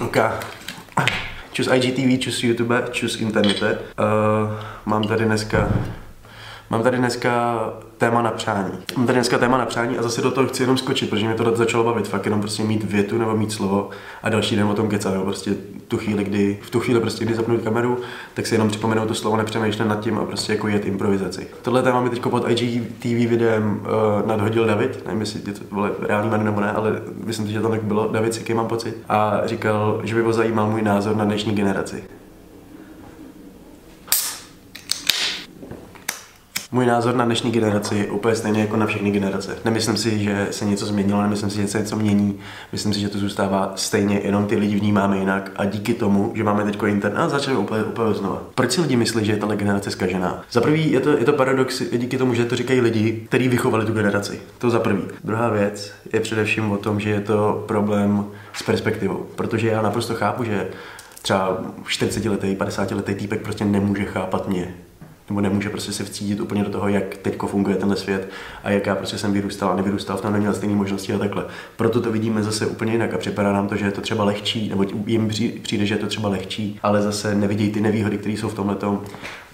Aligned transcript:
OK. 0.00 0.16
Čus 1.52 1.68
IGTV, 1.72 2.18
čus 2.18 2.42
YouTube, 2.42 2.84
čus 2.90 3.20
internete. 3.20 3.72
Uh, 3.72 4.52
mám 4.86 5.02
tady 5.02 5.24
dneska 5.24 5.68
Mám 6.70 6.82
tady 6.82 6.98
dneska 6.98 7.58
téma 7.98 8.22
na 8.22 8.30
přání. 8.30 8.72
Mám 8.96 9.06
tady 9.06 9.16
dneska 9.16 9.38
téma 9.38 9.58
na 9.58 9.66
přání 9.66 9.98
a 9.98 10.02
zase 10.02 10.22
do 10.22 10.30
toho 10.30 10.46
chci 10.46 10.62
jenom 10.62 10.78
skočit, 10.78 11.10
protože 11.10 11.26
mě 11.26 11.34
to 11.34 11.56
začalo 11.56 11.84
bavit. 11.84 12.08
Fakt 12.08 12.24
jenom 12.24 12.40
prostě 12.40 12.62
mít 12.62 12.84
větu 12.84 13.18
nebo 13.18 13.36
mít 13.36 13.52
slovo 13.52 13.90
a 14.22 14.28
další 14.28 14.56
den 14.56 14.66
o 14.66 14.74
tom 14.74 14.88
kecat. 14.88 15.14
Prostě 15.22 15.54
tu 15.88 15.98
chvíli, 15.98 16.24
kdy, 16.24 16.58
v 16.62 16.70
tu 16.70 16.80
chvíli 16.80 17.00
prostě, 17.00 17.24
kdy 17.24 17.34
zapnu 17.34 17.58
kameru, 17.58 17.98
tak 18.34 18.46
si 18.46 18.54
jenom 18.54 18.68
připomenu 18.68 19.06
to 19.06 19.14
slovo, 19.14 19.36
nepřemýšlím 19.36 19.88
nad 19.88 20.00
tím 20.00 20.18
a 20.18 20.24
prostě 20.24 20.52
jako 20.52 20.68
jet 20.68 20.86
improvizaci. 20.86 21.46
Tohle 21.62 21.82
téma 21.82 22.00
mi 22.00 22.10
teď 22.10 22.22
pod 22.22 22.50
IGTV 22.50 23.30
videem 23.30 23.80
uh, 23.80 24.26
nadhodil 24.26 24.66
David, 24.66 25.06
nevím, 25.06 25.20
jestli 25.20 25.40
je 25.46 25.52
to 25.52 25.60
vole, 25.70 25.90
reálný 26.00 26.30
jméno 26.30 26.44
nebo 26.44 26.60
ne, 26.60 26.72
ale 26.72 27.02
myslím 27.24 27.46
že 27.46 27.60
to 27.60 27.68
tak 27.68 27.82
bylo. 27.82 28.08
David 28.12 28.34
Siky 28.34 28.54
mám 28.54 28.66
pocit. 28.66 28.96
A 29.08 29.40
říkal, 29.44 30.00
že 30.04 30.14
by 30.14 30.20
ho 30.20 30.32
zajímal 30.32 30.70
můj 30.70 30.82
názor 30.82 31.16
na 31.16 31.24
dnešní 31.24 31.52
generaci. 31.52 32.04
Můj 36.76 36.86
názor 36.86 37.14
na 37.14 37.24
dnešní 37.24 37.50
generaci 37.50 37.94
je 37.94 38.06
úplně 38.06 38.34
stejný 38.34 38.60
jako 38.60 38.76
na 38.76 38.86
všechny 38.86 39.10
generace. 39.10 39.58
Nemyslím 39.64 39.96
si, 39.96 40.18
že 40.18 40.48
se 40.50 40.64
něco 40.64 40.86
změnilo, 40.86 41.22
nemyslím 41.22 41.50
si, 41.50 41.62
že 41.62 41.68
se 41.68 41.78
něco 41.78 41.96
mění. 41.96 42.38
Myslím 42.72 42.92
si, 42.94 43.00
že 43.00 43.08
to 43.08 43.18
zůstává 43.18 43.72
stejně, 43.76 44.20
jenom 44.24 44.46
ty 44.46 44.56
lidi 44.56 44.76
vnímáme 44.76 45.18
jinak 45.18 45.52
a 45.56 45.64
díky 45.64 45.94
tomu, 45.94 46.32
že 46.34 46.44
máme 46.44 46.64
teď 46.64 46.82
internet, 46.86 47.30
začali 47.30 47.56
úplně, 47.56 47.84
úplně 47.84 48.14
znova. 48.14 48.42
Proč 48.54 48.72
si 48.72 48.80
lidi 48.80 48.96
myslí, 48.96 49.24
že 49.24 49.32
je 49.32 49.36
tahle 49.36 49.56
generace 49.56 49.90
zkažená? 49.90 50.42
Za 50.52 50.60
prvý 50.60 50.92
je 50.92 51.00
to, 51.00 51.10
je 51.10 51.24
to 51.24 51.32
paradox 51.32 51.82
díky 51.92 52.18
tomu, 52.18 52.34
že 52.34 52.44
to 52.44 52.56
říkají 52.56 52.80
lidi, 52.80 53.24
kteří 53.28 53.48
vychovali 53.48 53.86
tu 53.86 53.92
generaci. 53.92 54.40
To 54.58 54.70
za 54.70 54.80
prvý. 54.80 55.02
Druhá 55.24 55.48
věc 55.48 55.92
je 56.12 56.20
především 56.20 56.70
o 56.72 56.78
tom, 56.78 57.00
že 57.00 57.10
je 57.10 57.20
to 57.20 57.64
problém 57.68 58.24
s 58.52 58.62
perspektivou, 58.62 59.26
protože 59.34 59.68
já 59.68 59.82
naprosto 59.82 60.14
chápu, 60.14 60.44
že 60.44 60.68
třeba 61.22 61.58
40 61.86 62.24
letý, 62.24 62.54
50 62.54 62.90
letý 62.90 63.14
týpek 63.14 63.42
prostě 63.42 63.64
nemůže 63.64 64.04
chápat 64.04 64.48
mě 64.48 64.74
nebo 65.28 65.40
nemůže 65.40 65.70
prostě 65.70 65.92
se 65.92 66.04
vcítit 66.04 66.40
úplně 66.40 66.64
do 66.64 66.70
toho, 66.70 66.88
jak 66.88 67.16
teď 67.16 67.38
funguje 67.46 67.76
tenhle 67.76 67.96
svět 67.96 68.30
a 68.64 68.70
jak 68.70 68.86
já 68.86 68.94
prostě 68.94 69.18
jsem 69.18 69.32
vyrůstal 69.32 69.70
a 69.70 69.76
nevyrůstal, 69.76 70.16
v 70.16 70.20
tom 70.20 70.32
neměl 70.32 70.54
stejné 70.54 70.76
možnosti 70.76 71.12
a 71.12 71.18
takhle. 71.18 71.44
Proto 71.76 72.00
to 72.00 72.12
vidíme 72.12 72.42
zase 72.42 72.66
úplně 72.66 72.92
jinak 72.92 73.14
a 73.14 73.18
připadá 73.18 73.52
nám 73.52 73.68
to, 73.68 73.76
že 73.76 73.84
je 73.84 73.92
to 73.92 74.00
třeba 74.00 74.24
lehčí, 74.24 74.68
nebo 74.68 74.84
jim 75.06 75.30
přijde, 75.62 75.86
že 75.86 75.94
je 75.94 75.98
to 75.98 76.06
třeba 76.06 76.28
lehčí, 76.28 76.80
ale 76.82 77.02
zase 77.02 77.34
nevidějí 77.34 77.70
ty 77.70 77.80
nevýhody, 77.80 78.18
které 78.18 78.34
jsou 78.34 78.48
v 78.48 78.54
tomhle 78.54 78.76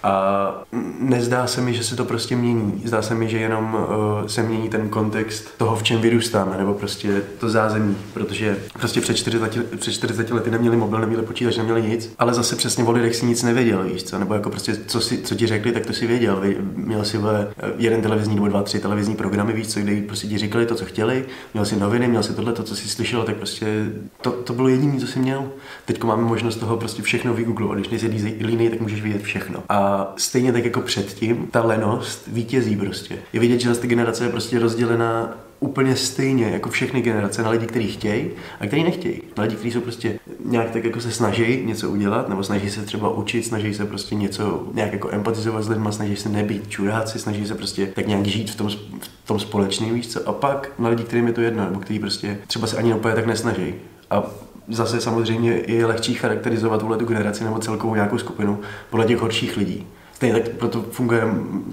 a 0.03 0.63
nezdá 0.99 1.47
se 1.47 1.61
mi, 1.61 1.73
že 1.73 1.83
se 1.83 1.95
to 1.95 2.05
prostě 2.05 2.35
mění. 2.35 2.81
Zdá 2.85 3.01
se 3.01 3.15
mi, 3.15 3.29
že 3.29 3.37
jenom 3.37 3.73
uh, 3.73 4.27
se 4.27 4.43
mění 4.43 4.69
ten 4.69 4.89
kontext 4.89 5.57
toho, 5.57 5.75
v 5.75 5.83
čem 5.83 6.01
vyrůstáme, 6.01 6.57
nebo 6.57 6.73
prostě 6.73 7.21
to 7.39 7.49
zázemí, 7.49 7.97
protože 8.13 8.57
prostě 8.73 9.01
před 9.01 9.17
40, 9.17 9.77
před 9.77 9.91
40 9.91 10.31
lety 10.31 10.51
neměli 10.51 10.77
mobil, 10.77 10.99
neměli 10.99 11.23
počítač, 11.23 11.57
neměli 11.57 11.81
nic, 11.81 12.13
ale 12.19 12.33
zase 12.33 12.55
přesně 12.55 12.83
o 12.83 12.91
lidech 12.91 13.15
si 13.15 13.25
nic 13.25 13.43
nevěděl, 13.43 13.83
víš 13.83 14.03
co, 14.03 14.19
nebo 14.19 14.33
jako 14.33 14.49
prostě 14.49 14.75
co, 14.87 15.01
si, 15.01 15.21
co 15.21 15.35
ti 15.35 15.47
řekli, 15.47 15.71
tak 15.71 15.85
to 15.85 15.93
si 15.93 16.07
věděl. 16.07 16.43
Měl 16.75 17.05
si 17.05 17.17
vole, 17.17 17.47
jeden 17.77 18.01
televizní 18.01 18.35
nebo 18.35 18.47
dva, 18.47 18.63
tři 18.63 18.79
televizní 18.79 19.15
programy, 19.15 19.53
víš 19.53 19.67
co, 19.67 19.79
kde 19.79 20.01
prostě 20.01 20.27
ti 20.27 20.37
říkali 20.37 20.65
to, 20.65 20.75
co 20.75 20.85
chtěli, 20.85 21.25
měl 21.53 21.65
si 21.65 21.75
noviny, 21.75 22.07
měl 22.07 22.23
si 22.23 22.33
tohle, 22.33 22.53
to, 22.53 22.63
co 22.63 22.75
si 22.75 22.89
slyšel, 22.89 23.23
tak 23.23 23.35
prostě 23.35 23.85
to, 24.21 24.31
to 24.31 24.53
bylo 24.53 24.67
jediné, 24.67 24.99
co 24.99 25.07
si 25.07 25.19
měl. 25.19 25.45
Teď 25.85 26.03
máme 26.03 26.23
možnost 26.23 26.55
toho 26.55 26.77
prostě 26.77 27.01
všechno 27.01 27.33
vygooglovat, 27.33 27.77
když 27.77 27.89
nejsi 27.89 28.37
línej, 28.41 28.69
tak 28.69 28.81
můžeš 28.81 29.01
vidět 29.01 29.21
všechno. 29.21 29.63
A 29.69 29.92
stejně 30.17 30.53
tak 30.53 30.65
jako 30.65 30.81
předtím, 30.81 31.47
ta 31.51 31.63
lenost 31.63 32.23
vítězí 32.27 32.75
prostě. 32.75 33.17
Je 33.33 33.39
vidět, 33.39 33.61
že 33.61 33.75
ta 33.75 33.87
generace 33.87 34.23
je 34.23 34.29
prostě 34.29 34.59
rozdělená 34.59 35.37
úplně 35.59 35.95
stejně 35.95 36.45
jako 36.45 36.69
všechny 36.69 37.01
generace 37.01 37.43
na 37.43 37.49
lidi, 37.49 37.65
kteří 37.65 37.87
chtějí 37.87 38.29
a 38.59 38.67
kteří 38.67 38.83
nechtějí. 38.83 39.21
Na 39.37 39.43
lidi, 39.43 39.55
kteří 39.55 39.71
jsou 39.71 39.81
prostě 39.81 40.19
nějak 40.45 40.71
tak 40.71 40.83
jako 40.83 41.01
se 41.01 41.11
snaží 41.11 41.61
něco 41.65 41.89
udělat, 41.89 42.29
nebo 42.29 42.43
snaží 42.43 42.69
se 42.69 42.81
třeba 42.81 43.09
učit, 43.09 43.43
snaží 43.43 43.73
se 43.73 43.85
prostě 43.85 44.15
něco 44.15 44.67
nějak 44.73 44.93
jako 44.93 45.09
empatizovat 45.11 45.63
s 45.63 45.69
lidmi, 45.69 45.89
snaží 45.91 46.15
se 46.15 46.29
nebýt 46.29 46.69
čuráci, 46.69 47.19
snaží 47.19 47.47
se 47.47 47.55
prostě 47.55 47.85
tak 47.85 48.07
nějak 48.07 48.25
žít 48.25 48.51
v 48.51 48.55
tom, 48.55 48.69
v 48.99 49.27
tom 49.27 49.39
společném, 49.39 49.93
víš 49.93 50.07
co. 50.07 50.29
A 50.29 50.33
pak 50.33 50.71
na 50.79 50.89
lidi, 50.89 51.03
kterým 51.03 51.27
je 51.27 51.33
to 51.33 51.41
jedno, 51.41 51.63
nebo 51.63 51.79
kteří 51.79 51.99
prostě 51.99 52.37
třeba 52.47 52.67
se 52.67 52.77
ani 52.77 52.93
úplně 52.93 53.15
tak 53.15 53.25
nesnaží. 53.25 53.75
A 54.09 54.23
zase 54.67 55.01
samozřejmě 55.01 55.61
je 55.67 55.85
lehčí 55.85 56.13
charakterizovat 56.13 56.79
tuhle 56.79 56.97
tu 56.97 57.05
generaci 57.05 57.43
nebo 57.43 57.59
celkovou 57.59 57.95
nějakou 57.95 58.17
skupinu 58.17 58.59
podle 58.89 59.05
těch 59.05 59.17
horších 59.17 59.57
lidí. 59.57 59.87
Stejně 60.13 60.39
tak 60.39 60.49
proto 60.51 60.81
funguje 60.81 61.21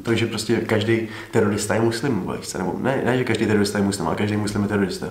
to, 0.02 0.14
že 0.14 0.26
prostě 0.26 0.56
každý 0.56 1.08
terorista 1.30 1.74
je 1.74 1.80
muslim, 1.80 2.26
nebo 2.58 2.78
ne, 2.82 3.02
ne, 3.04 3.18
že 3.18 3.24
každý 3.24 3.46
terorista 3.46 3.78
je 3.78 3.84
muslim, 3.84 4.06
ale 4.06 4.16
každý 4.16 4.36
muslim 4.36 4.62
je 4.62 4.68
terorista. 4.68 5.06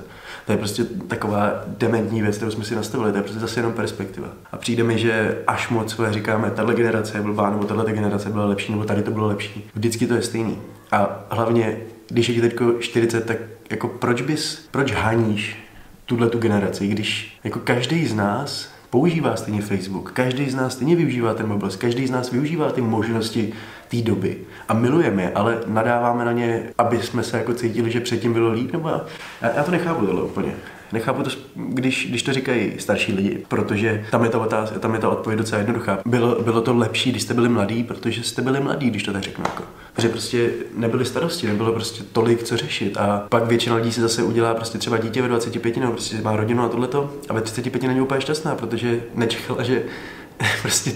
To 0.45 0.51
je 0.51 0.57
prostě 0.57 0.84
taková 0.84 1.63
dementní 1.68 2.22
věc, 2.22 2.35
kterou 2.35 2.51
jsme 2.51 2.63
si 2.63 2.75
nastavili, 2.75 3.12
to 3.12 3.18
je 3.18 3.23
prostě 3.23 3.39
zase 3.39 3.59
jenom 3.59 3.73
perspektiva. 3.73 4.28
A 4.51 4.57
přijde 4.57 4.84
mi, 4.84 4.97
že 4.97 5.38
až 5.47 5.69
moc 5.69 6.00
říkáme, 6.09 6.51
tahle 6.51 6.75
generace 6.75 7.18
je 7.18 7.22
blbá, 7.22 7.50
nebo 7.50 7.63
tahle 7.63 7.94
generace 7.94 8.29
byla 8.29 8.45
lepší, 8.45 8.72
nebo 8.72 8.85
tady 8.85 9.03
to 9.03 9.12
bylo 9.12 9.28
lepší. 9.28 9.69
Vždycky 9.73 10.07
to 10.07 10.13
je 10.13 10.22
stejný. 10.22 10.57
A 10.91 11.25
hlavně, 11.29 11.78
když 12.09 12.29
je 12.29 12.35
ti 12.35 12.41
teď 12.41 12.56
40, 12.79 13.25
tak 13.25 13.38
jako 13.69 13.88
proč 13.88 14.22
bys, 14.22 14.68
proč 14.72 14.91
haníš 14.94 15.69
tuhle 16.09 16.30
tu 16.30 16.40
generaci, 16.40 16.88
když 16.88 17.40
jako 17.44 17.59
každý 17.59 18.06
z 18.08 18.16
nás 18.16 18.70
používá 18.90 19.36
stejně 19.36 19.62
Facebook, 19.62 20.12
každý 20.12 20.50
z 20.50 20.56
nás 20.56 20.74
stejně 20.74 20.96
využívá 20.96 21.34
ten 21.34 21.47
mobil, 21.47 21.70
každý 21.78 22.08
z 22.08 22.12
nás 22.12 22.31
využívá 22.31 22.72
ty 22.72 22.81
možnosti 22.81 23.53
té 23.88 23.97
doby 23.97 24.38
a 24.68 24.74
milujeme 24.74 25.24
je, 25.24 25.31
ale 25.31 25.58
nadáváme 25.68 26.25
na 26.25 26.31
ně, 26.31 26.64
aby 26.78 26.98
jsme 26.98 27.24
se 27.24 27.38
jako 27.38 27.53
cítili, 27.53 27.92
že 27.92 28.00
předtím 28.00 28.34
bylo 28.34 28.52
líp, 28.52 28.74
nebo 28.74 28.90
já, 28.90 29.52
já 29.56 29.64
to 29.64 29.72
nechápu 29.72 30.06
tohle 30.06 30.22
úplně. 30.22 30.52
Nechápu 30.92 31.24
to, 31.24 31.30
když, 31.56 32.08
když 32.09 32.24
to 32.24 32.34
říkají 32.34 32.74
starší 32.78 33.14
lidi, 33.14 33.46
protože 33.48 34.06
tam 34.12 34.24
je 34.24 34.30
ta 34.30 34.40
otázka, 34.40 34.80
tam 34.80 34.94
je 34.94 35.00
ta 35.00 35.09
odpověď 35.09 35.38
docela 35.38 35.59
jednoduchá. 35.59 36.00
Bylo, 36.06 36.42
bylo 36.42 36.62
to 36.62 36.75
lepší, 36.75 37.12
když 37.12 37.24
jste 37.24 37.34
byli 37.34 37.50
mladí, 37.50 37.84
protože 37.84 38.24
jste 38.24 38.42
byli 38.42 38.59
mladí, 38.59 38.90
když 38.90 39.03
to 39.03 39.14
tak 39.14 39.24
řeknu. 39.24 39.44
Jako. 39.48 39.64
Protože 40.00 40.10
prostě 40.10 40.50
nebyly 40.76 41.06
starosti, 41.06 41.48
nebylo 41.48 41.74
prostě 41.74 42.04
tolik 42.14 42.44
co 42.44 42.58
řešit. 42.58 42.98
A 42.98 43.26
pak 43.30 43.46
většina 43.46 43.76
lidí 43.76 43.92
si 43.92 44.02
zase 44.02 44.24
udělá 44.24 44.54
prostě 44.54 44.78
třeba 44.78 44.98
dítě 44.98 45.22
ve 45.22 45.28
25 45.28 45.78
nebo 45.78 45.92
prostě 45.92 46.22
má 46.22 46.36
rodinu 46.36 46.64
a 46.64 46.70
tohleto 46.70 47.14
a 47.30 47.34
ve 47.34 47.42
35 47.42 47.84
není 47.88 48.02
úplně 48.02 48.22
šťastná, 48.22 48.56
protože 48.56 49.04
nečekala, 49.16 49.64
že 49.64 49.84
prostě 50.62 50.92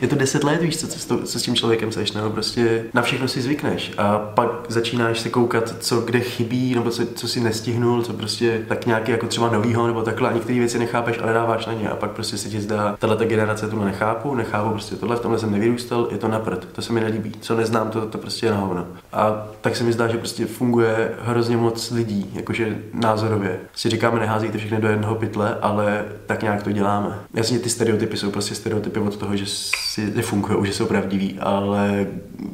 je 0.00 0.08
to 0.08 0.16
deset 0.16 0.44
let, 0.44 0.62
víš, 0.62 0.76
co, 0.76 0.88
co, 0.88 1.18
co 1.18 1.38
s 1.38 1.42
tím 1.42 1.54
člověkem 1.54 1.92
seš, 1.92 2.12
nebo 2.12 2.30
prostě 2.30 2.84
na 2.94 3.02
všechno 3.02 3.28
si 3.28 3.42
zvykneš 3.42 3.92
a 3.98 4.18
pak 4.18 4.48
začínáš 4.68 5.20
se 5.20 5.28
koukat, 5.28 5.74
co 5.80 6.00
kde 6.00 6.20
chybí, 6.20 6.74
nebo 6.74 6.90
co, 6.90 7.06
co 7.06 7.28
si 7.28 7.40
nestihnul, 7.40 8.02
co 8.02 8.12
prostě 8.12 8.62
tak 8.68 8.86
nějaký 8.86 9.10
jako 9.10 9.26
třeba 9.26 9.50
novýho, 9.50 9.86
nebo 9.86 10.02
takhle 10.02 10.28
a 10.28 10.32
některé 10.32 10.58
věci 10.58 10.78
nechápeš, 10.78 11.18
ale 11.22 11.32
dáváš 11.32 11.66
na 11.66 11.72
ně 11.72 11.88
a 11.88 11.96
pak 11.96 12.10
prostě 12.10 12.38
se 12.38 12.48
ti 12.48 12.60
zdá, 12.60 12.96
tahle 12.98 13.26
generace 13.26 13.68
tu 13.68 13.84
nechápu, 13.84 14.34
nechápu 14.34 14.70
prostě 14.70 14.96
tohle, 14.96 15.16
v 15.16 15.20
tomhle 15.20 15.38
jsem 15.38 15.52
nevyrůstal, 15.52 16.08
je 16.10 16.18
to 16.18 16.28
na 16.28 16.38
prd, 16.38 16.68
to 16.72 16.82
se 16.82 16.92
mi 16.92 17.00
nelíbí, 17.00 17.32
co 17.40 17.56
neznám, 17.56 17.90
to, 17.90 18.06
to 18.06 18.18
prostě 18.18 18.46
je 18.46 18.52
na 18.52 18.58
hovno. 18.58 18.86
A 19.12 19.46
tak 19.60 19.76
se 19.76 19.84
mi 19.84 19.92
zdá, 19.92 20.08
že 20.08 20.18
prostě 20.18 20.46
funguje 20.46 21.14
hrozně 21.22 21.56
moc 21.56 21.90
lidí, 21.90 22.30
jakože 22.34 22.78
názorově. 22.92 23.60
Si 23.74 23.88
říkáme, 23.88 24.20
neházíte 24.20 24.58
všechny 24.58 24.80
do 24.80 24.88
jednoho 24.88 25.14
pytle, 25.14 25.58
ale 25.62 26.04
tak 26.26 26.42
nějak 26.42 26.62
to 26.62 26.72
děláme. 26.72 27.18
Jasně, 27.34 27.58
ty 27.58 27.70
stereotypy 27.70 28.16
jsou 28.16 28.30
prostě 28.30 28.54
stereotypy 28.54 29.00
od 29.00 29.16
toho, 29.16 29.36
že 29.36 29.46
si 29.76 30.10
nefungují, 30.14 30.66
že 30.66 30.72
jsou 30.72 30.86
pravdiví, 30.86 31.38
ale 31.40 32.06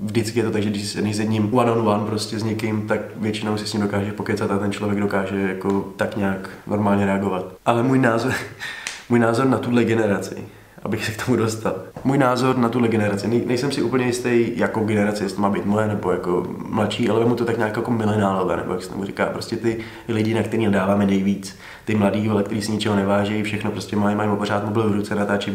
vždycky 0.02 0.38
je 0.38 0.44
to 0.44 0.50
tak, 0.50 0.62
že 0.62 0.70
když 0.70 0.88
jsi 0.88 1.14
s 1.14 1.18
jedním 1.18 1.54
one 1.54 1.72
on 1.72 1.88
one 1.88 2.06
prostě 2.06 2.38
s 2.38 2.42
někým, 2.42 2.86
tak 2.88 3.00
většinou 3.16 3.56
si 3.56 3.66
s 3.66 3.72
ním 3.72 3.82
dokáže 3.82 4.12
pokecat 4.12 4.50
a 4.50 4.58
ten 4.58 4.72
člověk 4.72 5.00
dokáže 5.00 5.40
jako 5.40 5.92
tak 5.96 6.16
nějak 6.16 6.50
normálně 6.66 7.06
reagovat. 7.06 7.54
Ale 7.66 7.82
můj 7.82 7.98
názor, 7.98 8.32
můj 9.08 9.18
názor 9.18 9.46
na 9.46 9.58
tuhle 9.58 9.84
generaci 9.84 10.36
abych 10.84 11.04
se 11.04 11.12
k 11.12 11.24
tomu 11.24 11.36
dostal. 11.36 11.74
Můj 12.04 12.18
názor 12.18 12.56
na 12.56 12.68
tuhle 12.68 12.88
generaci, 12.88 13.28
Nej, 13.28 13.42
nejsem 13.46 13.72
si 13.72 13.82
úplně 13.82 14.06
jistý, 14.06 14.52
jakou 14.56 14.84
generaci, 14.84 15.22
jestli 15.22 15.42
má 15.42 15.50
být 15.50 15.64
moje 15.64 15.88
nebo 15.88 16.10
jako 16.10 16.46
mladší, 16.68 17.08
ale 17.08 17.24
mu 17.24 17.34
to 17.34 17.44
tak 17.44 17.58
nějak 17.58 17.76
jako 17.76 17.90
milenálové, 17.90 18.56
nebo 18.56 18.72
jak 18.72 18.82
se 18.82 18.90
tomu 18.90 19.04
říká, 19.04 19.26
prostě 19.26 19.56
ty 19.56 19.78
lidi, 20.08 20.34
na 20.34 20.42
který 20.42 20.66
dáváme 20.66 21.06
nejvíc, 21.06 21.58
ty 21.84 21.94
mladí, 21.94 22.28
ale 22.28 22.42
kteří 22.42 22.62
si 22.62 22.72
ničeho 22.72 22.96
neváží, 22.96 23.42
všechno 23.42 23.70
prostě 23.70 23.96
mají, 23.96 24.16
mají 24.16 24.30
pořád 24.36 24.64
mobil 24.64 24.90
v 24.90 24.92
ruce, 24.92 25.14
natáčí 25.14 25.50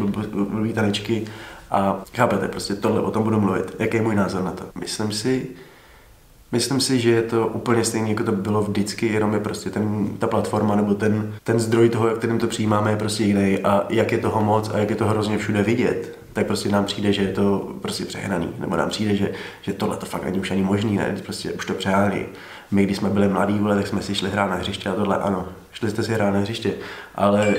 blbý 0.50 0.74
tanečky 0.74 1.26
a 1.72 2.04
chápete, 2.16 2.48
prostě 2.48 2.76
tohle, 2.76 3.02
o 3.02 3.12
tom 3.12 3.24
budu 3.24 3.42
mluvit. 3.42 3.76
Jaký 3.80 3.98
je 3.98 4.04
můj 4.04 4.16
názor 4.16 4.44
na 4.44 4.52
to? 4.52 4.64
Myslím 4.80 5.12
si, 5.12 5.48
Myslím 6.52 6.80
si, 6.82 7.00
že 7.00 7.10
je 7.10 7.22
to 7.22 7.48
úplně 7.48 7.84
stejné, 7.84 8.10
jako 8.10 8.24
to 8.24 8.32
bylo 8.32 8.62
vždycky, 8.62 9.08
jenom 9.08 9.34
je 9.34 9.40
prostě 9.40 9.70
ten, 9.70 10.08
ta 10.20 10.28
platforma 10.28 10.76
nebo 10.76 10.94
ten, 10.94 11.34
ten 11.44 11.60
zdroj 11.60 11.90
toho, 11.90 12.08
jak 12.08 12.18
kterým 12.18 12.38
to 12.38 12.48
přijímáme, 12.48 12.92
je 12.92 12.98
prostě 12.98 13.24
jiný 13.24 13.60
a 13.60 13.86
jak 13.90 14.12
je 14.12 14.18
toho 14.18 14.44
moc 14.44 14.70
a 14.70 14.78
jak 14.78 14.90
je 14.90 14.96
to 14.96 15.06
hrozně 15.06 15.38
všude 15.38 15.64
vidět, 15.64 16.20
tak 16.34 16.48
prostě 16.48 16.70
nám 16.70 16.86
přijde, 16.86 17.14
že 17.14 17.22
je 17.22 17.34
to 17.34 17.72
prostě 17.82 18.06
přehnaný, 18.06 18.50
nebo 18.60 18.76
nám 18.76 18.90
přijde, 18.90 19.16
že, 19.16 19.32
že 19.62 19.74
tohle 19.74 19.98
to 19.98 20.06
fakt 20.06 20.26
není 20.26 20.40
už 20.40 20.52
ani 20.52 20.62
možný, 20.62 20.98
ne, 20.98 21.16
prostě 21.24 21.52
už 21.52 21.66
to 21.66 21.74
přehánějí. 21.74 22.26
My, 22.72 22.84
když 22.84 22.98
jsme 22.98 23.10
byli 23.10 23.28
mladí, 23.28 23.60
vole, 23.60 23.76
tak 23.76 23.88
jsme 23.88 24.02
si 24.02 24.16
šli 24.16 24.30
hrát 24.30 24.50
na 24.50 24.56
hřiště 24.56 24.90
a 24.90 24.94
tohle, 24.94 25.18
ano, 25.18 25.48
šli 25.72 25.90
jste 25.90 26.04
si 26.04 26.14
hrát 26.14 26.32
na 26.32 26.40
hřiště, 26.40 26.74
ale 27.16 27.56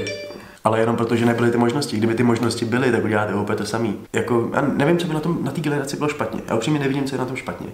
ale 0.65 0.81
jenom 0.81 0.97
proto, 0.97 1.17
že 1.17 1.27
nebyly 1.27 1.51
ty 1.51 1.59
možnosti. 1.59 1.97
Kdyby 1.97 2.15
ty 2.15 2.23
možnosti 2.23 2.65
byly, 2.65 2.93
tak 2.93 3.05
uděláte 3.05 3.35
úplně 3.35 3.57
to 3.57 3.67
samý. 3.67 3.99
Jako, 4.13 4.51
já 4.55 4.61
nevím, 4.61 4.99
co 4.99 5.07
by 5.07 5.15
na, 5.15 5.21
tom, 5.21 5.39
na 5.45 5.51
té 5.51 5.61
generaci 5.61 5.97
bylo 5.97 6.09
špatně. 6.09 6.41
Já 6.49 6.57
upřímně 6.57 6.81
nevidím, 6.81 7.05
co 7.05 7.15
je 7.15 7.19
na 7.19 7.25
tom 7.25 7.37
špatně. 7.37 7.67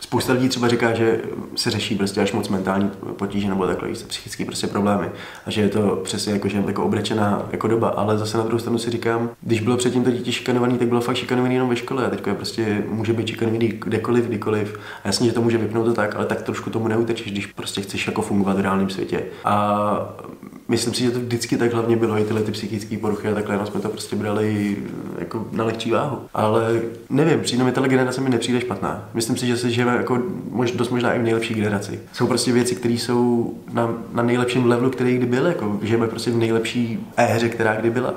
Spousta 0.00 0.32
lidí 0.32 0.48
třeba 0.48 0.68
říká, 0.68 0.94
že 0.94 1.20
se 1.56 1.70
řeší 1.70 1.94
prostě 1.94 2.20
až 2.20 2.32
moc 2.32 2.48
mentální 2.48 2.90
potíže 3.16 3.48
nebo 3.48 3.66
takhle 3.66 3.88
psychické 3.88 4.44
prostě 4.44 4.66
problémy 4.66 5.06
a 5.46 5.50
že 5.50 5.60
je 5.60 5.68
to 5.68 6.00
přesně 6.04 6.32
jako, 6.32 6.48
že 6.48 6.56
je 6.56 6.64
jako 6.66 6.84
obrečená 6.84 7.42
jako 7.52 7.68
doba, 7.68 7.88
ale 7.88 8.18
zase 8.18 8.38
na 8.38 8.44
druhou 8.44 8.58
stranu 8.58 8.78
si 8.78 8.90
říkám, 8.90 9.30
když 9.40 9.60
bylo 9.60 9.76
předtím 9.76 10.04
to 10.04 10.10
dítě 10.10 10.32
šikanovaný, 10.32 10.78
tak 10.78 10.88
bylo 10.88 11.00
fakt 11.00 11.16
šikanovaný 11.16 11.54
jenom 11.54 11.68
ve 11.68 11.76
škole 11.76 12.06
a 12.06 12.10
teď 12.10 12.26
je 12.26 12.34
prostě 12.34 12.84
může 12.88 13.12
být 13.12 13.28
šikanovaný 13.28 13.68
kdekoliv, 13.68 14.24
kdykoliv. 14.24 14.80
A 15.04 15.08
jasně, 15.08 15.26
že 15.26 15.32
to 15.32 15.42
může 15.42 15.58
vypnout 15.58 15.86
to 15.86 15.92
tak, 15.92 16.16
ale 16.16 16.26
tak 16.26 16.42
trošku 16.42 16.70
tomu 16.70 16.88
neutečeš, 16.88 17.32
když 17.32 17.46
prostě 17.46 17.80
chceš 17.80 18.06
jako 18.06 18.22
fungovat 18.22 18.56
v 18.56 18.60
reálném 18.60 18.90
světě. 18.90 19.24
A 19.44 20.14
myslím 20.68 20.94
si, 20.94 21.02
že 21.02 21.10
to 21.10 21.18
vždycky 21.18 21.56
tak 21.56 21.72
hlavně 21.72 21.96
bylo 21.96 22.18
i 22.18 22.24
tyhle 22.24 22.42
ty 22.42 22.52
psychické 22.52 22.98
poruchy 22.98 23.28
a 23.28 23.34
takhle, 23.34 23.56
no 23.56 23.66
jsme 23.66 23.80
to 23.80 23.88
prostě 23.88 24.16
brali 24.16 24.76
jako 25.18 25.46
na 25.52 25.64
lehčí 25.64 25.90
váhu. 25.90 26.18
Ale 26.34 26.80
nevím, 27.10 27.40
přijde 27.40 27.64
mi 27.64 27.72
tahle 27.72 27.88
generace 27.88 28.20
mi 28.20 28.30
nepřijde 28.30 28.60
špatná. 28.60 29.08
Myslím 29.14 29.36
si, 29.36 29.46
že 29.46 29.56
se 29.56 29.70
žijeme 29.70 29.96
jako 29.96 30.22
mož, 30.50 30.70
dost 30.70 30.90
možná 30.90 31.12
i 31.12 31.18
v 31.18 31.22
nejlepší 31.22 31.54
generaci. 31.54 32.00
Jsou 32.12 32.26
prostě 32.26 32.52
věci, 32.52 32.74
které 32.74 32.94
jsou 32.94 33.54
na, 33.72 33.94
na 34.12 34.22
nejlepším 34.22 34.66
levelu, 34.66 34.90
který 34.90 35.16
kdy 35.16 35.26
byl, 35.26 35.46
jako 35.46 35.78
žijeme 35.82 36.06
prostě 36.06 36.30
v 36.30 36.36
nejlepší 36.36 37.06
éře, 37.16 37.48
která 37.48 37.76
kdy 37.76 37.90
byla. 37.90 38.14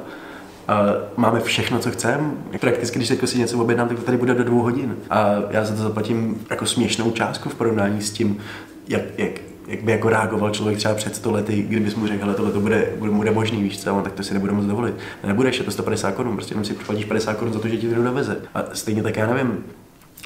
A 0.67 0.83
máme 1.17 1.39
všechno, 1.39 1.79
co 1.79 1.91
chceme. 1.91 2.31
Prakticky, 2.59 2.99
když 2.99 3.29
si 3.29 3.39
něco 3.39 3.59
objednám, 3.59 3.87
tak 3.87 3.97
to 3.97 4.03
tady 4.03 4.17
bude 4.17 4.33
do 4.33 4.43
dvou 4.43 4.61
hodin. 4.61 4.95
A 5.09 5.35
já 5.49 5.65
za 5.65 5.75
to 5.75 5.81
zaplatím 5.81 6.45
jako 6.49 6.65
směšnou 6.65 7.11
částku 7.11 7.49
v 7.49 7.55
porovnání 7.55 8.01
s 8.01 8.11
tím, 8.11 8.37
jak, 8.87 9.01
jak 9.17 9.31
jak 9.71 9.83
by 9.83 9.91
jako 9.91 10.09
reagoval 10.09 10.49
člověk 10.49 10.77
třeba 10.77 10.93
před 10.93 11.15
100 11.15 11.31
lety, 11.31 11.61
kdybys 11.61 11.95
mu 11.95 12.07
řekl, 12.07 12.33
tohle 12.33 12.51
to 12.51 12.59
bude, 12.59 12.89
bude, 12.99 13.11
bude 13.11 13.31
možný, 13.31 13.63
víš 13.63 13.83
co, 13.83 14.01
tak 14.03 14.13
to 14.13 14.23
si 14.23 14.33
nebude 14.33 14.51
moc 14.51 14.65
dovolit. 14.65 14.95
Nebudeš, 15.23 15.57
je 15.57 15.63
to 15.63 15.71
150 15.71 16.11
korun, 16.11 16.35
prostě 16.35 16.51
jenom 16.51 16.65
si 16.65 16.73
proplatíš 16.73 17.05
50 17.05 17.33
korun 17.33 17.53
za 17.53 17.59
to, 17.59 17.67
že 17.67 17.77
ti 17.77 17.89
to 17.89 18.03
doveze. 18.03 18.37
A 18.53 18.63
stejně 18.73 19.03
tak 19.03 19.17
já 19.17 19.27
nevím, 19.33 19.63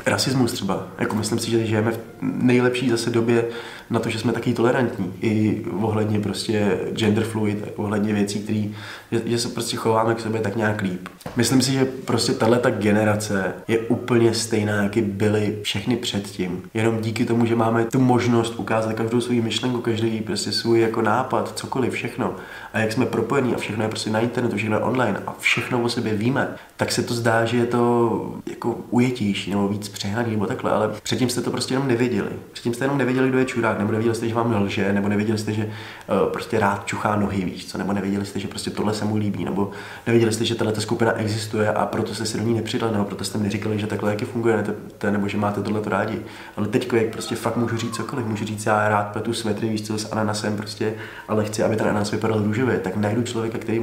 rasismus 0.06 0.52
třeba. 0.52 0.88
Jako 1.00 1.16
myslím 1.16 1.40
si, 1.40 1.52
že 1.52 1.66
žijeme 1.66 1.92
v 1.92 2.00
nejlepší 2.22 2.90
zase 2.90 3.10
době 3.10 3.46
na 3.90 4.00
to, 4.00 4.10
že 4.10 4.20
jsme 4.20 4.34
taky 4.34 4.54
tolerantní. 4.54 5.14
I 5.22 5.64
ohledně 5.82 6.20
prostě 6.20 6.80
gender 6.92 7.24
fluid, 7.24 7.64
ohledně 7.76 8.14
věcí, 8.14 8.40
které, 8.40 8.64
že, 9.12 9.22
že, 9.26 9.40
se 9.40 9.50
prostě 9.50 9.78
chováme 9.78 10.16
k 10.16 10.20
sobě 10.20 10.42
tak 10.42 10.56
nějak 10.56 10.82
líp. 10.82 11.10
Myslím 11.36 11.62
si, 11.62 11.72
že 11.72 11.86
prostě 11.86 12.34
tahle 12.34 12.60
ta 12.60 12.70
generace 12.70 13.54
je 13.68 13.80
úplně 13.80 14.34
stejná, 14.34 14.84
jaký 14.84 15.02
byly 15.02 15.60
všechny 15.62 15.96
předtím. 15.96 16.62
Jenom 16.74 17.02
díky 17.02 17.26
tomu, 17.26 17.46
že 17.46 17.56
máme 17.56 17.86
tu 17.86 18.00
možnost 18.00 18.54
ukázat 18.58 18.94
každou 18.94 19.22
svou 19.22 19.42
myšlenku, 19.42 19.82
každý 19.82 20.22
prostě 20.22 20.52
svůj 20.52 20.80
jako 20.80 21.02
nápad, 21.02 21.58
cokoliv, 21.58 21.94
všechno. 21.94 22.36
A 22.74 22.80
jak 22.80 22.92
jsme 22.92 23.06
propojení 23.06 23.56
a 23.56 23.58
všechno 23.58 23.84
je 23.84 23.90
prostě 23.90 24.10
na 24.10 24.20
internetu, 24.20 24.58
všechno 24.58 24.78
je 24.78 24.84
online 24.84 25.20
a 25.28 25.36
všechno 25.40 25.82
o 25.82 25.90
sobě 25.90 26.14
víme, 26.14 26.56
tak 26.78 26.92
se 26.92 27.04
to 27.04 27.14
zdá, 27.14 27.46
že 27.46 27.58
je 27.58 27.66
to 27.66 28.34
jako 28.50 28.78
ujetíš 28.90 29.48
nebo 29.48 29.68
víc 29.68 29.90
přehnaný 29.90 30.32
nebo 30.32 30.46
takhle, 30.46 30.72
ale 30.72 30.90
předtím 31.04 31.30
jste 31.30 31.42
to 31.42 31.52
prostě 31.52 31.74
jenom 31.74 31.88
nevěděli. 31.88 32.30
Předtím 32.52 32.74
jste 32.74 32.86
jenom 32.86 32.98
nevěděli, 32.98 33.30
kdo 33.30 33.40
je 33.40 33.46
čurák, 33.46 33.75
nebo 33.80 33.92
nevěděli 33.92 34.16
jste, 34.16 34.28
že 34.28 34.36
vám 34.36 34.64
lže, 34.64 34.94
nebo 34.94 35.10
nevěděli 35.10 35.38
jste, 35.38 35.54
že 35.54 35.66
uh, 35.66 36.32
prostě 36.32 36.60
rád 36.60 36.86
čuchá 36.86 37.16
nohy, 37.16 37.46
víš 37.46 37.66
co, 37.66 37.78
nebo 37.78 37.94
nevěděli 37.94 38.26
jste, 38.26 38.40
že 38.40 38.48
prostě 38.48 38.70
tohle 38.70 38.94
se 38.94 39.06
mu 39.06 39.16
líbí, 39.16 39.46
nebo 39.46 39.72
nevěděli 40.08 40.34
jste, 40.34 40.46
že 40.46 40.56
tahle 40.56 40.76
skupina 40.76 41.12
existuje 41.12 41.74
a 41.74 41.86
proto 41.86 42.16
jste 42.16 42.26
si 42.26 42.38
do 42.38 42.44
ní 42.44 42.54
nepřidali, 42.54 42.94
nebo 42.94 43.06
proto 43.06 43.24
jste 43.24 43.38
mi 43.38 43.44
neříkali, 43.44 43.80
že 43.80 43.88
takhle 43.88 44.10
jaký 44.10 44.26
funguje, 44.26 44.64
ne, 45.04 45.12
nebo 45.12 45.28
že 45.28 45.38
máte 45.38 45.62
tohle 45.62 45.82
to 45.82 45.90
rádi. 45.90 46.22
Ale 46.58 46.68
teď, 46.68 46.94
jak 46.94 47.10
prostě 47.10 47.36
fakt 47.36 47.58
můžu 47.58 47.78
říct 47.78 47.96
cokoliv, 47.96 48.26
můžu 48.26 48.46
říct, 48.46 48.66
já 48.66 48.90
rád 48.90 49.04
pletu 49.04 49.34
svetry, 49.34 49.70
víš 49.70 49.88
co, 49.88 49.98
s 49.98 50.12
ananasem 50.12 50.58
prostě, 50.58 50.94
ale 51.28 51.46
chci, 51.46 51.64
aby 51.64 51.76
ten 51.76 51.88
ananas 51.88 52.12
vypadal 52.12 52.44
růžově, 52.44 52.80
tak 52.80 52.96
najdu 52.96 53.24
člověka, 53.24 53.58
který 53.58 53.82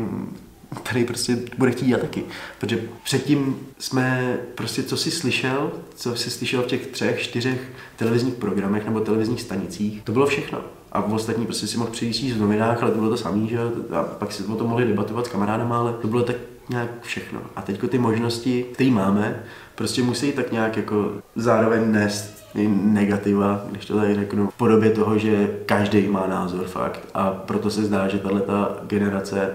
který 0.74 1.04
prostě 1.04 1.38
bude 1.58 1.70
chtít 1.70 1.86
dělat 1.86 2.00
taky. 2.00 2.24
Protože 2.60 2.80
předtím 3.04 3.56
jsme 3.78 4.38
prostě, 4.54 4.82
co 4.82 4.96
si 4.96 5.10
slyšel, 5.10 5.72
co 5.94 6.16
si 6.16 6.30
slyšel 6.30 6.62
v 6.62 6.66
těch 6.66 6.86
třech, 6.86 7.22
čtyřech 7.22 7.60
televizních 7.96 8.34
programech 8.34 8.84
nebo 8.84 9.00
televizních 9.00 9.40
stanicích, 9.40 10.02
to 10.02 10.12
bylo 10.12 10.26
všechno. 10.26 10.58
A 10.92 11.00
v 11.00 11.14
ostatní 11.14 11.44
prostě 11.46 11.66
si 11.66 11.78
mohl 11.78 11.90
přijít 11.90 12.32
v 12.32 12.40
novinách, 12.40 12.82
ale 12.82 12.90
to 12.90 12.98
bylo 12.98 13.10
to 13.10 13.16
samé, 13.16 13.46
že 13.46 13.58
A 13.92 14.02
pak 14.02 14.32
si 14.32 14.44
o 14.44 14.56
tom 14.56 14.66
mohli 14.66 14.84
debatovat 14.84 15.26
s 15.26 15.28
kamarádama, 15.28 15.78
ale 15.78 15.92
to 15.92 16.08
bylo 16.08 16.22
tak 16.22 16.36
nějak 16.68 16.90
všechno. 17.00 17.40
A 17.56 17.62
teď 17.62 17.80
ty 17.88 17.98
možnosti, 17.98 18.66
které 18.72 18.90
máme, 18.90 19.42
prostě 19.74 20.02
musí 20.02 20.32
tak 20.32 20.52
nějak 20.52 20.76
jako 20.76 21.12
zároveň 21.36 21.92
nést 21.92 22.42
negativa, 22.54 23.64
když 23.70 23.84
to 23.84 23.96
tady 23.96 24.14
řeknu, 24.14 24.48
v 24.48 24.54
podobě 24.54 24.90
toho, 24.90 25.18
že 25.18 25.50
každý 25.66 26.08
má 26.08 26.26
názor 26.26 26.64
fakt. 26.64 27.08
A 27.14 27.30
proto 27.30 27.70
se 27.70 27.84
zdá, 27.84 28.08
že 28.08 28.18
tahle 28.18 28.40
ta 28.40 28.76
generace 28.86 29.50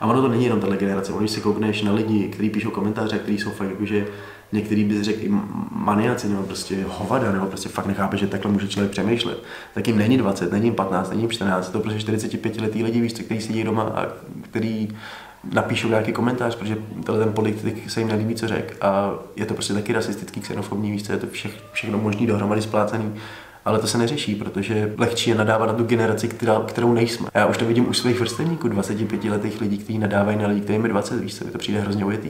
a 0.00 0.06
ono 0.06 0.22
to 0.22 0.28
není 0.28 0.44
jenom 0.44 0.60
tahle 0.60 0.76
generace, 0.76 1.12
když 1.18 1.30
si 1.30 1.40
koukneš 1.40 1.82
na 1.82 1.92
lidi, 1.92 2.28
kteří 2.28 2.50
píšou 2.50 2.70
komentáře, 2.70 3.18
kteří 3.18 3.38
jsou 3.38 3.50
fakt 3.50 3.68
jakože 3.68 4.06
některý 4.52 4.84
bys 4.84 5.02
řekl 5.02 5.24
i 5.24 5.30
maniaci, 5.70 6.28
nebo 6.28 6.42
prostě 6.42 6.84
hovada, 6.88 7.32
nebo 7.32 7.46
prostě 7.46 7.68
fakt 7.68 7.86
nechápe, 7.86 8.16
že 8.16 8.26
takhle 8.26 8.52
může 8.52 8.68
člověk 8.68 8.90
přemýšlet. 8.90 9.42
Tak 9.74 9.88
jim 9.88 9.98
není 9.98 10.18
20, 10.18 10.52
není 10.52 10.64
jim 10.64 10.74
15, 10.74 11.10
není 11.10 11.22
jim 11.22 11.30
14, 11.30 11.68
to 11.68 11.80
prostě 11.80 12.00
45 12.00 12.60
letý 12.60 12.82
lidi, 12.82 13.00
víš, 13.00 13.12
kteří 13.12 13.40
sedí 13.40 13.64
doma 13.64 13.82
a 13.82 14.06
který 14.42 14.88
napíšou 15.52 15.88
nějaký 15.88 16.12
komentář, 16.12 16.56
protože 16.56 16.76
tenhle 17.04 17.24
ten 17.24 17.34
politik 17.34 17.90
se 17.90 18.00
jim 18.00 18.08
nelíbí, 18.08 18.34
co 18.34 18.48
řek. 18.48 18.76
A 18.80 19.12
je 19.36 19.46
to 19.46 19.54
prostě 19.54 19.74
taky 19.74 19.92
rasistický, 19.92 20.40
xenofobní, 20.40 20.90
víš, 20.90 21.08
je 21.08 21.18
to 21.18 21.26
vše, 21.26 21.50
všechno 21.72 21.98
možný 21.98 22.26
dohromady 22.26 22.62
splácený 22.62 23.14
ale 23.66 23.78
to 23.78 23.86
se 23.86 23.98
neřeší, 23.98 24.34
protože 24.34 24.94
lehčí 24.98 25.30
je 25.30 25.36
nadávat 25.36 25.66
na 25.66 25.72
tu 25.72 25.84
generaci, 25.84 26.28
která, 26.28 26.60
kterou 26.66 26.92
nejsme. 26.92 27.28
Já 27.34 27.46
už 27.46 27.58
to 27.58 27.64
vidím 27.64 27.88
u 27.88 27.92
svých 27.92 28.20
vrstevníků, 28.20 28.68
25 28.68 29.24
letých 29.24 29.60
lidí, 29.60 29.78
kteří 29.78 29.98
nadávají 29.98 30.38
na 30.38 30.48
lidi, 30.48 30.60
kterým 30.60 30.82
je 30.82 30.88
20, 30.88 31.20
víš 31.20 31.38
co, 31.38 31.44
mi 31.44 31.50
to 31.50 31.58
přijde 31.58 31.80
hrozně 31.80 32.04
ujetý. 32.04 32.28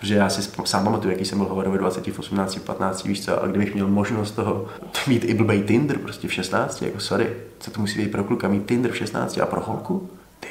Protože 0.00 0.14
já 0.14 0.28
si 0.28 0.50
sám 0.64 0.84
pamatuju, 0.84 1.12
jaký 1.12 1.24
jsem 1.24 1.38
byl 1.38 1.46
hovado 1.46 1.70
ve 1.70 1.78
20, 1.78 2.06
v 2.06 2.18
18, 2.18 2.58
15, 2.58 3.04
víš 3.04 3.24
co, 3.24 3.42
a 3.42 3.46
kdybych 3.46 3.74
měl 3.74 3.88
možnost 3.88 4.30
toho 4.30 4.66
mít 5.06 5.24
i 5.24 5.34
blbej 5.34 5.62
Tinder 5.62 5.98
prostě 5.98 6.28
v 6.28 6.32
16, 6.32 6.82
jako 6.82 7.00
sorry, 7.00 7.30
co 7.58 7.70
to 7.70 7.80
musí 7.80 7.98
být 7.98 8.12
pro 8.12 8.24
kluka, 8.24 8.48
mít 8.48 8.66
Tinder 8.66 8.92
v 8.92 8.96
16 8.96 9.38
a 9.38 9.46
pro 9.46 9.60
holku? 9.60 10.10
Ty 10.40 10.48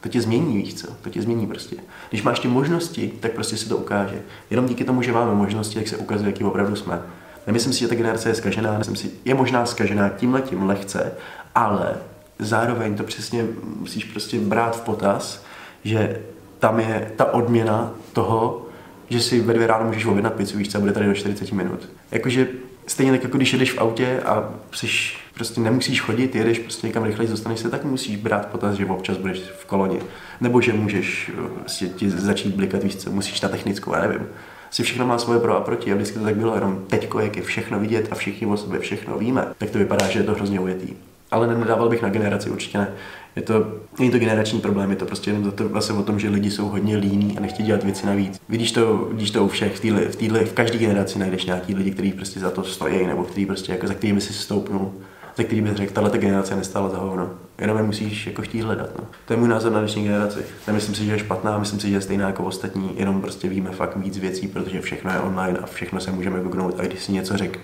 to 0.00 0.08
tě 0.08 0.20
změní, 0.20 0.56
víš 0.56 0.74
co, 0.74 0.86
to 1.02 1.10
tě 1.10 1.22
změní 1.22 1.46
prostě. 1.46 1.76
Když 2.08 2.22
máš 2.22 2.40
ty 2.40 2.48
možnosti, 2.48 3.12
tak 3.20 3.32
prostě 3.32 3.56
se 3.56 3.68
to 3.68 3.76
ukáže. 3.76 4.22
Jenom 4.50 4.66
díky 4.66 4.84
tomu, 4.84 5.02
že 5.02 5.12
máme 5.12 5.34
možnosti, 5.34 5.78
jak 5.78 5.88
se 5.88 5.96
ukazuje, 5.96 6.30
jaký 6.30 6.44
opravdu 6.44 6.76
jsme. 6.76 7.02
Nemyslím 7.46 7.72
si, 7.72 7.80
že 7.80 7.88
ta 7.88 7.94
generace 7.94 8.28
je 8.28 8.34
zkažená, 8.34 8.78
myslím 8.78 8.96
si, 8.96 9.10
je 9.24 9.34
možná 9.34 9.66
zkažená 9.66 10.08
tímhletím 10.08 10.62
lehce, 10.62 11.12
ale 11.54 11.94
zároveň 12.38 12.96
to 12.96 13.04
přesně 13.04 13.44
musíš 13.76 14.04
prostě 14.04 14.38
brát 14.38 14.76
v 14.76 14.80
potaz, 14.80 15.44
že 15.84 16.20
tam 16.58 16.80
je 16.80 17.12
ta 17.16 17.34
odměna 17.34 17.94
toho, 18.12 18.66
že 19.08 19.20
si 19.20 19.40
ve 19.40 19.54
dvě 19.54 19.66
ráno 19.66 19.84
můžeš 19.84 20.06
objednat 20.06 20.34
pizzu, 20.34 20.58
víš 20.58 20.68
co, 20.68 20.80
bude 20.80 20.92
tady 20.92 21.06
do 21.06 21.14
40 21.14 21.52
minut. 21.52 21.88
Jakože 22.10 22.48
stejně 22.86 23.12
tak, 23.12 23.22
jako 23.22 23.36
když 23.36 23.52
jedeš 23.52 23.72
v 23.72 23.78
autě 23.78 24.20
a 24.20 24.50
jsi, 24.72 24.86
prostě 25.34 25.60
nemusíš 25.60 26.00
chodit, 26.00 26.34
jedeš 26.34 26.58
prostě 26.58 26.86
někam 26.86 27.04
rychleji, 27.04 27.30
dostaneš 27.30 27.60
se, 27.60 27.70
tak 27.70 27.84
musíš 27.84 28.16
brát 28.16 28.46
potaz, 28.46 28.74
že 28.74 28.86
občas 28.86 29.16
budeš 29.16 29.38
v 29.38 29.64
koloně. 29.64 29.98
Nebo 30.40 30.60
že 30.60 30.72
můžeš 30.72 31.30
prostě 31.58 31.88
ti 31.88 32.10
začít 32.10 32.54
blikat, 32.54 32.82
víš 32.82 32.96
co, 32.96 33.10
musíš 33.10 33.40
na 33.40 33.48
technickou, 33.48 33.94
já 33.94 34.00
nevím 34.00 34.26
si 34.70 34.82
všechno 34.82 35.06
má 35.06 35.18
svoje 35.18 35.40
pro 35.40 35.56
a 35.56 35.60
proti 35.60 35.92
a 35.92 35.94
vždycky 35.94 36.18
to 36.18 36.24
tak 36.24 36.36
bylo 36.36 36.54
jenom 36.54 36.84
teďko, 36.86 37.20
jak 37.20 37.36
je 37.36 37.42
všechno 37.42 37.80
vidět 37.80 38.08
a 38.10 38.14
všichni 38.14 38.46
o 38.46 38.56
sobě 38.56 38.80
všechno 38.80 39.18
víme, 39.18 39.46
tak 39.58 39.70
to 39.70 39.78
vypadá, 39.78 40.08
že 40.08 40.18
je 40.18 40.22
to 40.22 40.34
hrozně 40.34 40.60
ujetý. 40.60 40.88
Ale 41.30 41.46
nedával 41.46 41.88
bych 41.88 42.02
na 42.02 42.08
generaci, 42.08 42.50
určitě 42.50 42.78
ne. 42.78 42.88
Je 43.36 43.42
to, 43.42 43.66
není 43.98 44.10
to 44.10 44.18
generační 44.18 44.60
problém, 44.60 44.90
je 44.90 44.96
to 44.96 45.06
prostě 45.06 45.30
jenom 45.30 45.52
to 45.52 45.68
vlastně 45.68 45.96
o 45.96 46.02
tom, 46.02 46.20
že 46.20 46.28
lidi 46.28 46.50
jsou 46.50 46.68
hodně 46.68 46.96
líní 46.96 47.38
a 47.38 47.40
nechtějí 47.40 47.66
dělat 47.66 47.84
věci 47.84 48.06
navíc. 48.06 48.40
Vidíš 48.48 48.72
to, 48.72 48.96
vidíš 48.96 49.30
to 49.30 49.44
u 49.44 49.48
všech, 49.48 49.76
v, 49.76 49.80
týhle, 49.80 50.00
v, 50.00 50.16
týhle, 50.16 50.44
v 50.44 50.52
každé 50.52 50.78
generaci 50.78 51.18
najdeš 51.18 51.44
nějaký 51.44 51.74
lidi, 51.74 51.90
kteří 51.90 52.12
prostě 52.12 52.40
za 52.40 52.50
to 52.50 52.64
stojí, 52.64 53.06
nebo 53.06 53.24
kteří 53.24 53.46
prostě 53.46 53.72
jako 53.72 53.86
za 53.86 53.94
kterými 53.94 54.20
si 54.20 54.32
stoupnou 54.32 54.92
za 55.36 55.44
který 55.44 55.60
bych 55.60 55.76
řekl, 55.76 55.92
tahle 55.92 56.18
generace 56.18 56.56
nestála 56.56 56.88
za 56.88 56.98
hovno. 56.98 57.30
Jenom 57.58 57.76
je 57.76 57.82
musíš 57.82 58.26
jako 58.26 58.42
chtít 58.42 58.60
hledat. 58.60 58.90
No. 58.98 59.04
To 59.26 59.32
je 59.32 59.36
můj 59.36 59.48
názor 59.48 59.72
na 59.72 59.78
dnešní 59.78 60.04
generaci. 60.04 60.44
Nemyslím 60.66 60.94
si, 60.94 61.04
že 61.04 61.12
je 61.12 61.18
špatná, 61.18 61.58
myslím 61.58 61.80
si, 61.80 61.88
že 61.88 61.94
je 61.94 62.00
stejná 62.00 62.26
jako 62.26 62.44
ostatní, 62.44 62.90
jenom 62.96 63.20
prostě 63.20 63.48
víme 63.48 63.70
fakt 63.70 63.96
víc 63.96 64.18
věcí, 64.18 64.48
protože 64.48 64.80
všechno 64.80 65.10
je 65.12 65.20
online 65.20 65.58
a 65.58 65.66
všechno 65.66 66.00
se 66.00 66.12
můžeme 66.12 66.40
goognout 66.40 66.80
a 66.80 66.82
když 66.82 67.04
si 67.04 67.12
něco 67.12 67.36
řek 67.36 67.58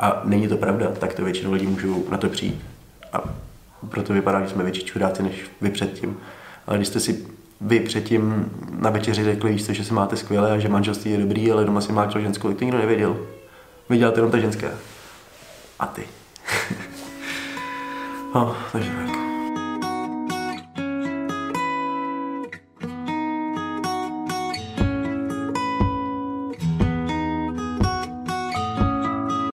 a 0.00 0.22
není 0.24 0.48
to 0.48 0.56
pravda, 0.56 0.88
tak 0.98 1.14
to 1.14 1.24
většinou 1.24 1.52
lidí 1.52 1.66
můžou 1.66 2.04
na 2.10 2.18
to 2.18 2.28
přijít. 2.28 2.60
A 3.12 3.24
proto 3.88 4.12
vypadá, 4.12 4.40
že 4.40 4.48
jsme 4.48 4.64
větší 4.64 4.84
čudáci 4.84 5.22
než 5.22 5.50
vy 5.60 5.70
předtím. 5.70 6.16
Ale 6.66 6.78
když 6.78 6.88
jste 6.88 7.00
si 7.00 7.26
vy 7.60 7.80
předtím 7.80 8.50
na 8.78 8.90
večeři 8.90 9.24
řekli, 9.24 9.52
víš, 9.52 9.66
že 9.66 9.84
se 9.84 9.94
máte 9.94 10.16
skvěle 10.16 10.52
a 10.52 10.58
že 10.58 10.68
manželství 10.68 11.10
je 11.10 11.18
dobrý, 11.18 11.52
ale 11.52 11.64
doma 11.64 11.80
si 11.80 11.92
máte 11.92 12.20
ženskou, 12.20 12.52
to 12.52 12.64
nikdo 12.64 12.78
nevěděl. 12.78 13.16
Viděl 13.88 14.10
to 14.10 14.18
jenom 14.18 14.30
ta 14.30 14.38
ženská. 14.38 14.68
A 15.78 15.86
ty. 15.86 16.02
No, 18.34 18.54
takže 18.72 18.90
tak. 18.90 19.27